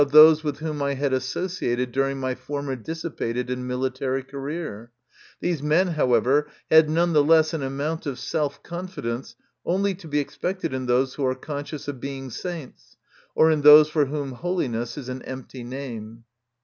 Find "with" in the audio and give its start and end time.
0.43-0.57